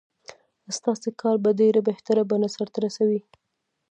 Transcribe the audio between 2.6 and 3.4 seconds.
ورسوي.